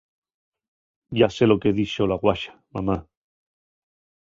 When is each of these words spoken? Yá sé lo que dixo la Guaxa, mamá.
Yá 1.19 1.29
sé 1.35 1.49
lo 1.51 1.59
que 1.65 1.75
dixo 1.81 2.09
la 2.13 2.19
Guaxa, 2.25 2.53
mamá. 2.79 2.99